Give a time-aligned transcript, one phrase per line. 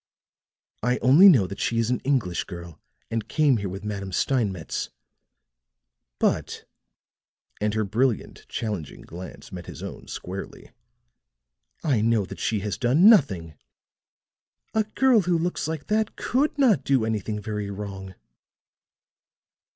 [0.81, 4.89] "I only know that she is an English girl and came here with Madame Steinmetz.
[6.17, 6.65] But,"
[7.61, 10.71] and her brilliant, challenging glance met his own squarely,
[11.83, 13.53] "I know that she has done nothing.
[14.73, 18.15] A girl who looks like that could not do anything very wrong."